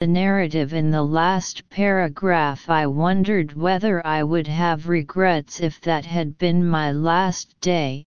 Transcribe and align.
the 0.00 0.06
narrative 0.06 0.72
in 0.72 0.90
the 0.90 1.02
last 1.02 1.68
paragraph 1.68 2.70
I 2.70 2.86
wondered 2.86 3.52
whether 3.52 4.06
I 4.06 4.22
would 4.22 4.46
have 4.46 4.88
regrets 4.88 5.60
if 5.60 5.78
that 5.82 6.06
had 6.06 6.38
been 6.38 6.66
my 6.66 6.90
last 6.90 7.54
day, 7.60 8.06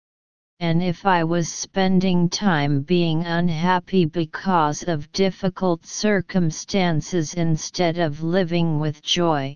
and 0.60 0.83
if 0.83 1.07
I 1.07 1.23
was 1.23 1.52
spending 1.52 2.29
time 2.29 2.81
being 2.81 3.25
unhappy 3.25 4.05
because 4.05 4.83
of 4.83 5.12
difficult 5.13 5.83
circumstances 5.83 7.33
instead 7.33 7.97
of 7.97 8.21
living 8.21 8.79
with 8.79 9.01
joy. 9.01 9.56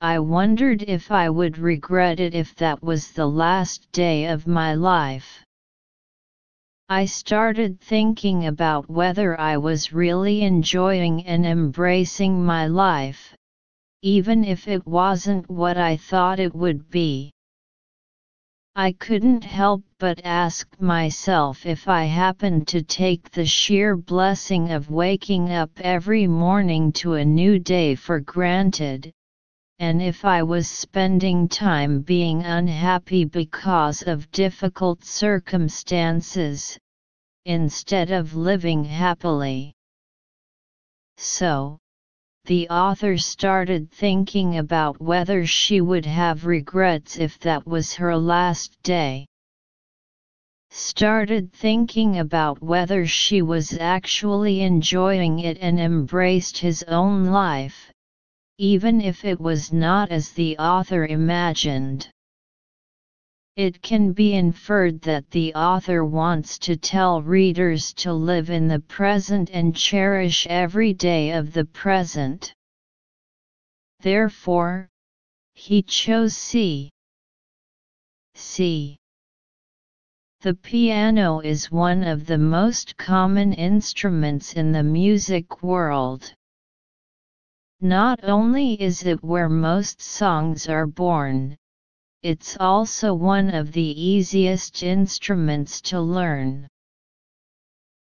I 0.00 0.20
wondered 0.20 0.84
if 0.84 1.12
I 1.12 1.28
would 1.28 1.58
regret 1.58 2.18
it 2.18 2.34
if 2.34 2.54
that 2.54 2.82
was 2.82 3.10
the 3.10 3.26
last 3.26 3.92
day 3.92 4.24
of 4.24 4.46
my 4.46 4.72
life. 4.72 5.44
I 6.90 7.04
started 7.04 7.82
thinking 7.82 8.46
about 8.46 8.88
whether 8.88 9.38
I 9.38 9.58
was 9.58 9.92
really 9.92 10.40
enjoying 10.40 11.26
and 11.26 11.44
embracing 11.44 12.42
my 12.42 12.66
life, 12.66 13.34
even 14.00 14.42
if 14.42 14.66
it 14.66 14.86
wasn't 14.86 15.50
what 15.50 15.76
I 15.76 15.98
thought 15.98 16.40
it 16.40 16.54
would 16.54 16.88
be. 16.88 17.30
I 18.74 18.92
couldn't 18.92 19.44
help 19.44 19.82
but 19.98 20.24
ask 20.24 20.66
myself 20.80 21.66
if 21.66 21.88
I 21.88 22.04
happened 22.04 22.68
to 22.68 22.82
take 22.82 23.32
the 23.32 23.44
sheer 23.44 23.94
blessing 23.94 24.70
of 24.70 24.88
waking 24.88 25.52
up 25.52 25.72
every 25.82 26.26
morning 26.26 26.92
to 26.92 27.14
a 27.14 27.24
new 27.24 27.58
day 27.58 27.96
for 27.96 28.18
granted, 28.20 29.12
and 29.80 30.02
if 30.02 30.24
I 30.24 30.42
was 30.42 30.68
spending 30.68 31.48
time 31.48 32.00
being 32.00 32.42
unhappy 32.42 33.24
because 33.24 34.02
of 34.02 34.30
difficult 34.32 35.04
circumstances, 35.04 36.76
instead 37.44 38.10
of 38.10 38.34
living 38.34 38.84
happily. 38.84 39.72
So, 41.16 41.78
the 42.46 42.68
author 42.68 43.16
started 43.18 43.90
thinking 43.90 44.58
about 44.58 45.00
whether 45.00 45.46
she 45.46 45.80
would 45.80 46.06
have 46.06 46.46
regrets 46.46 47.16
if 47.18 47.38
that 47.40 47.66
was 47.66 47.94
her 47.94 48.16
last 48.16 48.82
day. 48.82 49.26
Started 50.70 51.52
thinking 51.52 52.18
about 52.18 52.62
whether 52.62 53.06
she 53.06 53.42
was 53.42 53.78
actually 53.78 54.62
enjoying 54.62 55.38
it 55.38 55.58
and 55.60 55.78
embraced 55.78 56.58
his 56.58 56.82
own 56.84 57.26
life, 57.26 57.92
even 58.58 59.00
if 59.00 59.24
it 59.24 59.40
was 59.40 59.72
not 59.72 60.10
as 60.10 60.32
the 60.32 60.58
author 60.58 61.06
imagined. 61.06 62.10
It 63.54 63.80
can 63.82 64.12
be 64.12 64.34
inferred 64.34 65.00
that 65.02 65.30
the 65.30 65.54
author 65.54 66.04
wants 66.04 66.58
to 66.60 66.76
tell 66.76 67.22
readers 67.22 67.92
to 67.94 68.12
live 68.12 68.50
in 68.50 68.68
the 68.68 68.80
present 68.80 69.50
and 69.52 69.74
cherish 69.74 70.46
every 70.48 70.92
day 70.92 71.30
of 71.30 71.52
the 71.52 71.64
present. 71.64 72.52
Therefore, 74.00 74.88
he 75.54 75.82
chose 75.82 76.36
C. 76.36 76.90
C. 78.34 78.96
The 80.42 80.54
piano 80.54 81.40
is 81.40 81.72
one 81.72 82.04
of 82.04 82.26
the 82.26 82.38
most 82.38 82.96
common 82.96 83.52
instruments 83.52 84.52
in 84.52 84.70
the 84.70 84.84
music 84.84 85.64
world. 85.64 86.32
Not 87.80 88.24
only 88.24 88.74
is 88.74 89.04
it 89.04 89.22
where 89.22 89.48
most 89.48 90.00
songs 90.00 90.68
are 90.68 90.86
born, 90.86 91.56
it's 92.24 92.56
also 92.58 93.14
one 93.14 93.54
of 93.54 93.70
the 93.70 93.80
easiest 93.80 94.82
instruments 94.82 95.80
to 95.82 96.00
learn. 96.00 96.66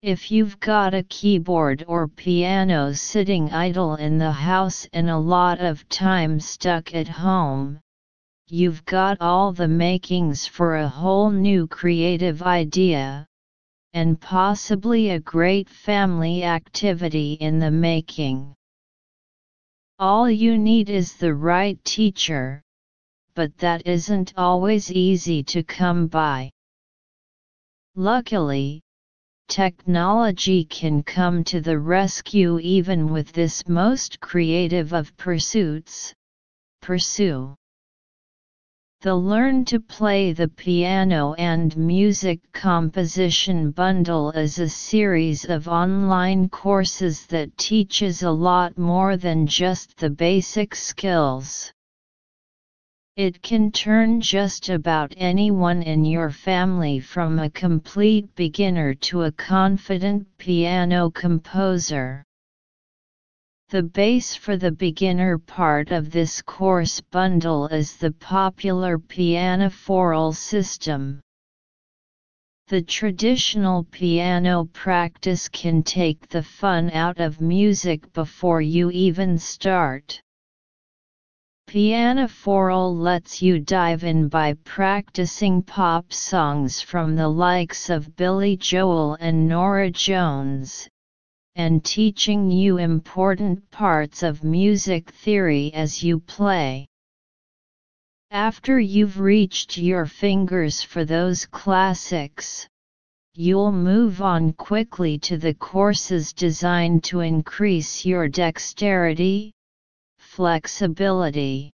If 0.00 0.30
you've 0.30 0.58
got 0.58 0.94
a 0.94 1.02
keyboard 1.02 1.84
or 1.86 2.08
piano 2.08 2.94
sitting 2.94 3.50
idle 3.50 3.96
in 3.96 4.16
the 4.16 4.32
house 4.32 4.86
and 4.94 5.10
a 5.10 5.18
lot 5.18 5.60
of 5.60 5.86
time 5.90 6.40
stuck 6.40 6.94
at 6.94 7.08
home, 7.08 7.80
you've 8.46 8.82
got 8.86 9.20
all 9.20 9.52
the 9.52 9.68
makings 9.68 10.46
for 10.46 10.76
a 10.76 10.88
whole 10.88 11.30
new 11.30 11.66
creative 11.66 12.40
idea, 12.42 13.26
and 13.92 14.18
possibly 14.18 15.10
a 15.10 15.20
great 15.20 15.68
family 15.68 16.42
activity 16.42 17.34
in 17.34 17.58
the 17.58 17.70
making. 17.70 18.54
All 20.00 20.30
you 20.30 20.56
need 20.56 20.90
is 20.90 21.16
the 21.16 21.34
right 21.34 21.76
teacher, 21.84 22.62
but 23.34 23.58
that 23.58 23.84
isn't 23.84 24.32
always 24.36 24.92
easy 24.92 25.42
to 25.42 25.64
come 25.64 26.06
by. 26.06 26.52
Luckily, 27.96 28.80
technology 29.48 30.64
can 30.64 31.02
come 31.02 31.42
to 31.44 31.60
the 31.60 31.80
rescue 31.80 32.60
even 32.60 33.12
with 33.12 33.32
this 33.32 33.66
most 33.66 34.20
creative 34.20 34.92
of 34.92 35.16
pursuits. 35.16 36.14
Pursue. 36.80 37.57
The 39.00 39.14
Learn 39.14 39.64
to 39.66 39.78
Play 39.78 40.32
the 40.32 40.48
Piano 40.48 41.34
and 41.34 41.76
Music 41.76 42.40
Composition 42.52 43.70
Bundle 43.70 44.32
is 44.32 44.58
a 44.58 44.68
series 44.68 45.44
of 45.44 45.68
online 45.68 46.48
courses 46.48 47.24
that 47.26 47.56
teaches 47.56 48.24
a 48.24 48.30
lot 48.32 48.76
more 48.76 49.16
than 49.16 49.46
just 49.46 49.96
the 49.98 50.10
basic 50.10 50.74
skills. 50.74 51.72
It 53.14 53.40
can 53.40 53.70
turn 53.70 54.20
just 54.20 54.68
about 54.68 55.14
anyone 55.16 55.80
in 55.84 56.04
your 56.04 56.30
family 56.30 56.98
from 56.98 57.38
a 57.38 57.50
complete 57.50 58.34
beginner 58.34 58.94
to 58.94 59.22
a 59.22 59.30
confident 59.30 60.26
piano 60.38 61.08
composer. 61.10 62.24
The 63.70 63.82
base 63.82 64.34
for 64.34 64.56
the 64.56 64.72
beginner 64.72 65.36
part 65.36 65.90
of 65.90 66.10
this 66.10 66.40
course 66.40 67.02
bundle 67.02 67.66
is 67.66 67.98
the 67.98 68.12
popular 68.12 68.98
Pianoforall 68.98 70.32
system. 70.32 71.20
The 72.68 72.80
traditional 72.80 73.84
piano 73.84 74.70
practice 74.72 75.50
can 75.50 75.82
take 75.82 76.30
the 76.30 76.42
fun 76.42 76.90
out 76.92 77.20
of 77.20 77.42
music 77.42 78.10
before 78.14 78.62
you 78.62 78.90
even 78.90 79.36
start. 79.36 80.18
Pianoforall 81.66 82.96
lets 82.96 83.42
you 83.42 83.58
dive 83.58 84.02
in 84.02 84.28
by 84.28 84.54
practicing 84.64 85.62
pop 85.62 86.10
songs 86.10 86.80
from 86.80 87.16
the 87.16 87.28
likes 87.28 87.90
of 87.90 88.16
Billy 88.16 88.56
Joel 88.56 89.18
and 89.20 89.46
Norah 89.46 89.90
Jones 89.90 90.88
and 91.58 91.84
teaching 91.84 92.52
you 92.52 92.78
important 92.78 93.68
parts 93.72 94.22
of 94.22 94.44
music 94.44 95.10
theory 95.10 95.74
as 95.74 96.04
you 96.04 96.20
play. 96.20 96.86
After 98.30 98.78
you've 98.78 99.18
reached 99.18 99.76
your 99.76 100.06
fingers 100.06 100.82
for 100.82 101.04
those 101.04 101.46
classics, 101.46 102.68
you'll 103.34 103.72
move 103.72 104.22
on 104.22 104.52
quickly 104.52 105.18
to 105.18 105.36
the 105.36 105.54
courses 105.54 106.32
designed 106.32 107.02
to 107.04 107.20
increase 107.20 108.04
your 108.04 108.28
dexterity, 108.28 109.52
flexibility. 110.18 111.72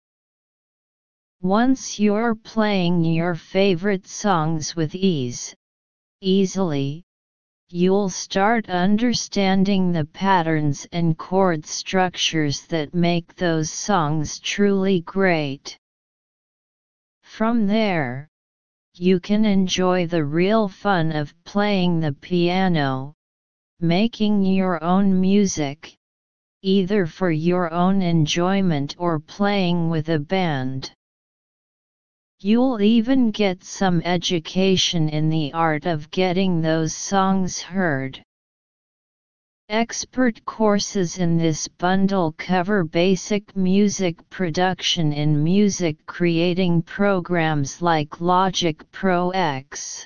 Once 1.41 1.99
you're 1.99 2.35
playing 2.35 3.03
your 3.03 3.35
favorite 3.35 4.07
songs 4.07 4.77
with 4.77 4.95
ease, 4.95 5.53
easily, 6.21 7.03
you'll 7.75 8.07
start 8.07 8.69
understanding 8.69 9.91
the 9.91 10.05
patterns 10.05 10.85
and 10.91 11.17
chord 11.17 11.65
structures 11.65 12.67
that 12.67 12.93
make 12.93 13.35
those 13.35 13.71
songs 13.71 14.37
truly 14.37 15.01
great. 15.01 15.75
From 17.23 17.65
there, 17.65 18.29
you 18.93 19.19
can 19.19 19.43
enjoy 19.43 20.05
the 20.05 20.23
real 20.23 20.67
fun 20.67 21.11
of 21.13 21.33
playing 21.45 21.99
the 21.99 22.13
piano, 22.13 23.15
making 23.79 24.45
your 24.45 24.83
own 24.83 25.19
music, 25.19 25.97
either 26.61 27.07
for 27.07 27.31
your 27.31 27.73
own 27.73 28.03
enjoyment 28.03 28.95
or 28.99 29.19
playing 29.19 29.89
with 29.89 30.09
a 30.09 30.19
band. 30.19 30.93
You'll 32.45 32.81
even 32.81 33.31
get 33.31 33.63
some 33.63 34.01
education 34.01 35.07
in 35.07 35.29
the 35.29 35.53
art 35.53 35.85
of 35.85 36.11
getting 36.11 36.59
those 36.59 36.93
songs 36.93 37.61
heard. 37.61 38.21
Expert 39.69 40.43
courses 40.43 41.19
in 41.19 41.37
this 41.37 41.69
bundle 41.69 42.33
cover 42.33 42.83
basic 42.83 43.55
music 43.55 44.29
production 44.29 45.13
in 45.13 45.41
music 45.41 46.05
creating 46.05 46.81
programs 46.81 47.81
like 47.81 48.19
Logic 48.19 48.91
Pro 48.91 49.29
X. 49.29 50.05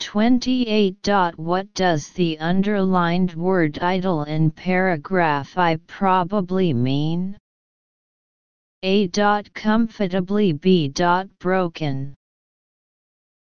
28. 0.00 1.06
What 1.36 1.74
does 1.74 2.08
the 2.12 2.38
underlined 2.38 3.34
word 3.34 3.78
idle 3.80 4.22
in 4.22 4.50
paragraph 4.50 5.58
I 5.58 5.76
probably 5.86 6.72
mean? 6.72 7.36
A. 8.84 9.08
Dot 9.08 9.52
Comfortably 9.54 10.52
B. 10.52 10.86
Dot 10.86 11.28
Broken 11.40 12.14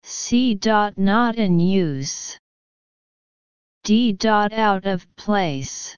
C. 0.01 0.56
Dot 0.56 0.97
Not 0.97 1.35
in 1.35 1.59
use 1.59 2.39
D. 3.83 4.13
Dot 4.13 4.51
Out 4.51 4.88
of 4.88 5.06
place 5.18 5.95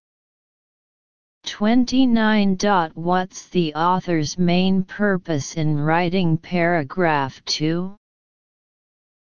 29. 1.46 2.58
Dot 2.58 2.98
What's 2.98 3.48
the 3.48 3.74
author's 3.76 4.38
main 4.38 4.84
purpose 4.84 5.56
in 5.56 5.78
writing 5.78 6.38
paragraph 6.38 7.42
2? 7.46 7.96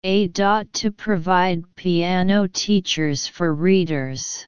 A. 0.02 0.26
Dot 0.26 0.72
To 0.72 0.90
provide 0.90 1.62
piano 1.76 2.48
teachers 2.48 3.28
for 3.28 3.54
readers. 3.54 4.44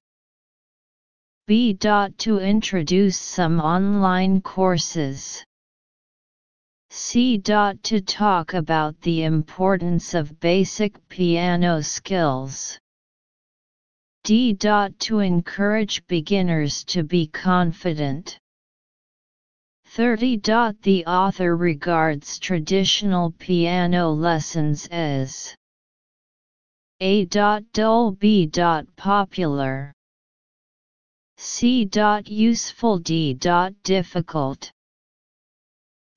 B. 1.49 1.73
To 1.73 2.39
introduce 2.41 3.17
some 3.17 3.59
online 3.59 4.43
courses. 4.43 5.43
C. 6.91 7.39
To 7.39 8.00
talk 8.03 8.53
about 8.53 9.00
the 9.00 9.23
importance 9.23 10.12
of 10.12 10.39
basic 10.41 11.09
piano 11.09 11.81
skills. 11.81 12.79
D. 14.25 14.56
To 14.56 15.21
encourage 15.21 16.06
beginners 16.06 16.85
to 16.85 17.03
be 17.03 17.27
confident. 17.29 18.39
30. 19.87 20.37
The 20.83 21.06
author 21.06 21.56
regards 21.56 22.39
traditional 22.39 23.31
piano 23.39 24.11
lessons 24.11 24.87
as 24.89 25.56
A. 27.00 27.25
Dull 27.25 28.11
B. 28.11 28.50
Popular 28.97 29.95
C. 31.40 31.88
Useful 32.26 32.99
D. 32.99 33.32
Difficult 33.85 34.73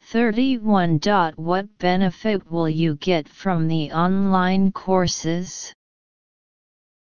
31. 0.01 1.00
What 1.35 1.77
benefit 1.77 2.51
will 2.51 2.68
you 2.68 2.95
get 2.95 3.29
from 3.29 3.68
the 3.68 3.91
online 3.91 4.71
courses? 4.71 5.71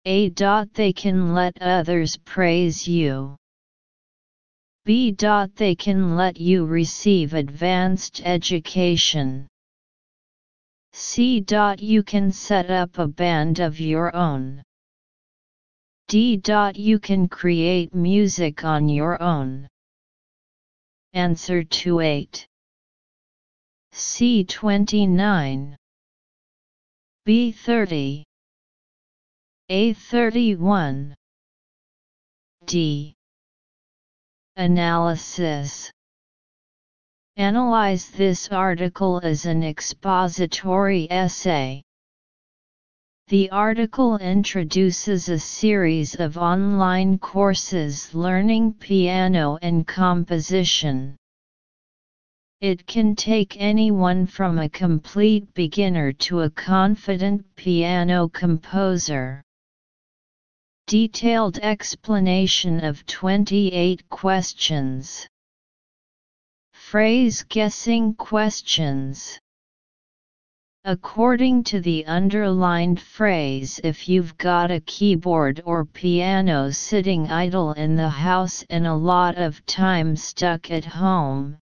A. 0.07 0.31
They 0.31 0.95
can 0.95 1.35
let 1.35 1.61
others 1.61 2.17
praise 2.25 2.89
you. 2.89 3.37
B. 4.87 5.13
They 5.13 5.75
can 5.75 6.17
let 6.17 6.41
you 6.41 6.65
receive 6.65 7.35
advanced 7.35 8.23
education. 8.25 9.47
C. 10.95 11.45
You 11.79 12.03
can 12.03 12.33
set 12.33 12.71
up 12.71 12.99
a 12.99 13.07
band 13.07 13.59
of 13.61 13.79
your 13.79 14.17
own. 14.17 14.63
D. 16.09 16.41
You 16.75 16.99
can 16.99 17.29
create 17.29 17.95
music 17.95 18.65
on 18.65 18.89
your 18.89 19.23
own. 19.23 19.69
Answer 21.13 21.63
to 21.63 22.01
8. 22.01 22.47
C. 23.93 24.43
29. 24.45 25.77
B. 27.27 27.53
30. 27.53 28.25
A. 29.69 29.93
31. 29.93 31.15
D. 32.65 33.15
Analysis 34.57 35.93
Analyze 37.37 38.09
this 38.09 38.49
article 38.49 39.21
as 39.23 39.45
an 39.45 39.63
expository 39.63 41.07
essay. 41.11 41.83
The 43.29 43.51
article 43.51 44.17
introduces 44.17 45.29
a 45.29 45.39
series 45.39 46.15
of 46.15 46.39
online 46.39 47.19
courses 47.19 48.15
learning 48.15 48.73
piano 48.81 49.59
and 49.61 49.87
composition. 49.87 51.15
It 52.63 52.87
can 52.87 53.15
take 53.15 53.61
anyone 53.61 54.25
from 54.25 54.59
a 54.59 54.71
complete 54.71 55.53
beginner 55.53 56.11
to 56.25 56.41
a 56.41 56.49
confident 56.49 57.45
piano 57.55 58.31
composer. 58.31 59.43
Detailed 60.87 61.59
explanation 61.59 62.83
of 62.83 63.05
28 63.05 64.09
questions. 64.09 65.29
Phrase 66.73 67.43
guessing 67.43 68.15
questions. 68.15 69.39
According 70.91 71.65
to 71.65 71.81
the 71.81 72.07
underlined 72.07 72.99
phrase 72.99 73.79
if 73.85 74.09
you've 74.09 74.39
got 74.39 74.71
a 74.71 74.81
keyboard 74.81 75.61
or 75.67 75.85
piano 75.85 76.71
sitting 76.73 77.31
idle 77.31 77.75
in 77.75 77.95
the 77.95 78.09
house 78.09 78.65
and 78.71 78.87
a 78.87 78.95
lot 78.95 79.37
of 79.37 79.67
time 79.67 80.17
stuck 80.17 80.71
at 80.71 80.87
home, 80.87 81.59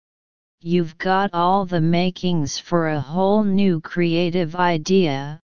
you've 0.61 0.99
got 0.99 1.31
all 1.33 1.65
the 1.65 1.81
makings 1.81 2.59
for 2.59 2.89
a 2.89 3.01
whole 3.01 3.43
new 3.43 3.81
creative 3.81 4.57
idea, 4.57 5.41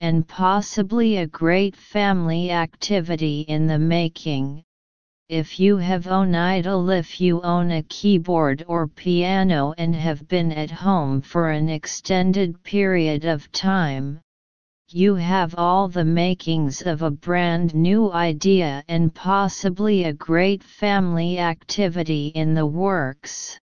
and 0.00 0.28
possibly 0.28 1.16
a 1.16 1.26
great 1.26 1.74
family 1.74 2.52
activity 2.52 3.40
in 3.48 3.66
the 3.66 3.80
making. 3.80 4.62
If 5.28 5.60
you 5.60 5.76
have 5.76 6.06
own 6.06 6.34
idle 6.34 6.88
if 6.88 7.20
you 7.20 7.42
own 7.42 7.70
a 7.70 7.82
keyboard 7.82 8.64
or 8.66 8.88
piano 8.88 9.74
and 9.76 9.94
have 9.94 10.26
been 10.26 10.50
at 10.52 10.70
home 10.70 11.20
for 11.20 11.50
an 11.50 11.68
extended 11.68 12.62
period 12.62 13.26
of 13.26 13.52
time, 13.52 14.20
you 14.88 15.16
have 15.16 15.54
all 15.58 15.86
the 15.86 16.04
makings 16.06 16.80
of 16.80 17.02
a 17.02 17.10
brand 17.10 17.74
new 17.74 18.10
idea 18.10 18.82
and 18.88 19.14
possibly 19.14 20.04
a 20.04 20.14
great 20.14 20.62
family 20.62 21.38
activity 21.38 22.28
in 22.28 22.54
the 22.54 22.64
works. 22.64 23.60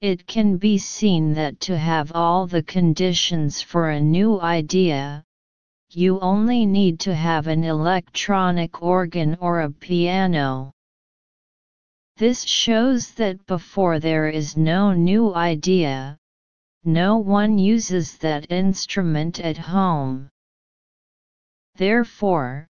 It 0.00 0.26
can 0.26 0.56
be 0.56 0.76
seen 0.76 1.34
that 1.34 1.60
to 1.60 1.78
have 1.78 2.10
all 2.16 2.48
the 2.48 2.64
conditions 2.64 3.62
for 3.62 3.90
a 3.90 4.00
new 4.00 4.40
idea, 4.40 5.22
you 5.90 6.20
only 6.20 6.66
need 6.66 7.00
to 7.00 7.14
have 7.14 7.46
an 7.46 7.64
electronic 7.64 8.82
organ 8.82 9.36
or 9.40 9.60
a 9.60 9.70
piano. 9.70 10.72
This 12.16 12.44
shows 12.44 13.12
that 13.14 13.44
before 13.46 13.98
there 13.98 14.28
is 14.28 14.56
no 14.56 14.92
new 14.92 15.34
idea, 15.34 16.18
no 16.84 17.18
one 17.18 17.58
uses 17.58 18.18
that 18.18 18.50
instrument 18.50 19.40
at 19.40 19.56
home. 19.56 20.28
Therefore, 21.74 22.66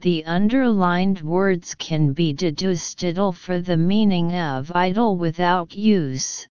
the 0.00 0.24
underlined 0.24 1.20
words 1.20 1.74
can 1.76 2.12
be 2.12 2.32
deduced 2.32 3.04
for 3.34 3.60
the 3.60 3.76
meaning 3.76 4.34
of 4.34 4.72
idle 4.74 5.16
without 5.16 5.74
use, 5.74 6.46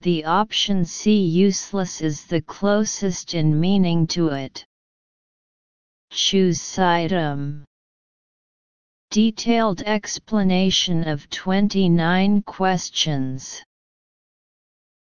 the 0.00 0.24
option 0.24 0.84
C 0.84 1.20
useless 1.20 2.00
is 2.00 2.24
the 2.24 2.40
closest 2.40 3.34
in 3.34 3.58
meaning 3.58 4.06
to 4.08 4.28
it. 4.28 4.64
Choose 6.10 6.78
item. 6.78 7.64
Detailed 9.10 9.82
explanation 9.82 11.06
of 11.06 11.28
29 11.30 12.42
questions. 12.42 13.62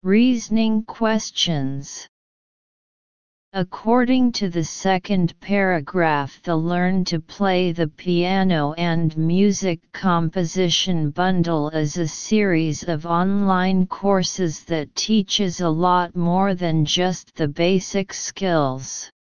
Reasoning 0.02 0.84
questions. 0.84 2.08
According 3.52 4.32
to 4.32 4.48
the 4.48 4.64
second 4.64 5.38
paragraph 5.40 6.40
the 6.42 6.56
Learn 6.56 7.04
to 7.04 7.20
Play 7.20 7.72
the 7.72 7.88
Piano 7.88 8.72
and 8.72 9.16
Music 9.18 9.80
Composition 9.92 11.10
Bundle 11.10 11.68
is 11.68 11.98
a 11.98 12.08
series 12.08 12.82
of 12.84 13.04
online 13.04 13.86
courses 13.86 14.64
that 14.64 14.94
teaches 14.94 15.60
a 15.60 15.68
lot 15.68 16.16
more 16.16 16.54
than 16.54 16.84
just 16.84 17.34
the 17.34 17.48
basic 17.48 18.14
skills. 18.14 19.10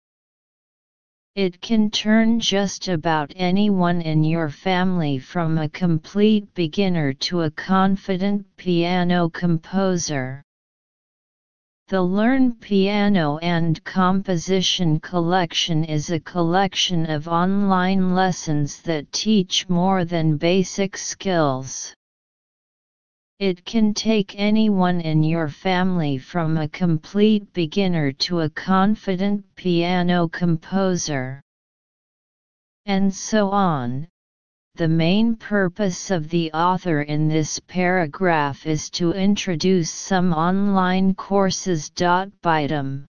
It 1.34 1.62
can 1.62 1.90
turn 1.90 2.40
just 2.40 2.88
about 2.88 3.32
anyone 3.36 4.02
in 4.02 4.22
your 4.22 4.50
family 4.50 5.18
from 5.18 5.56
a 5.56 5.66
complete 5.66 6.52
beginner 6.52 7.14
to 7.24 7.40
a 7.40 7.50
confident 7.50 8.44
piano 8.58 9.30
composer. 9.30 10.42
The 11.88 12.02
Learn 12.02 12.52
Piano 12.56 13.38
and 13.38 13.82
Composition 13.82 15.00
Collection 15.00 15.84
is 15.84 16.10
a 16.10 16.20
collection 16.20 17.06
of 17.06 17.28
online 17.28 18.14
lessons 18.14 18.82
that 18.82 19.10
teach 19.10 19.66
more 19.70 20.04
than 20.04 20.36
basic 20.36 20.98
skills. 20.98 21.94
It 23.38 23.64
can 23.64 23.94
take 23.94 24.38
anyone 24.38 25.00
in 25.00 25.22
your 25.22 25.48
family 25.48 26.18
from 26.18 26.56
a 26.56 26.68
complete 26.68 27.52
beginner 27.52 28.12
to 28.12 28.40
a 28.40 28.50
confident 28.50 29.44
piano 29.56 30.28
composer. 30.28 31.40
And 32.86 33.14
so 33.14 33.50
on, 33.50 34.08
the 34.74 34.88
main 34.88 35.36
purpose 35.36 36.10
of 36.10 36.30
the 36.30 36.50
author 36.52 37.02
in 37.02 37.28
this 37.28 37.60
paragraph 37.60 38.66
is 38.66 38.88
to 38.90 39.12
introduce 39.12 39.90
some 39.90 40.32
online 40.32 41.14
courses. 41.14 41.90
Bitum. 41.90 43.04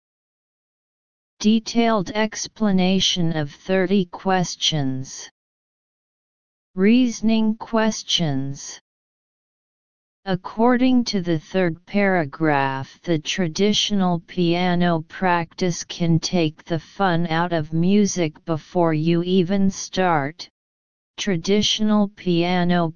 Detailed 1.38 2.10
explanation 2.12 3.36
of 3.36 3.52
30 3.52 4.06
questions. 4.06 5.28
Reasoning 6.74 7.56
questions. 7.56 8.80
According 10.26 11.04
to 11.04 11.22
the 11.22 11.38
third 11.38 11.86
paragraph 11.86 13.00
the 13.02 13.18
traditional 13.18 14.20
piano 14.20 15.04
practice 15.08 15.82
can 15.82 16.18
take 16.20 16.64
the 16.64 16.78
fun 16.78 17.26
out 17.26 17.52
of 17.52 17.72
music 17.72 18.44
before 18.44 18.92
you 18.92 19.22
even 19.22 19.70
start, 19.70 20.50
Traditional 21.20 22.08
piano 22.08 22.94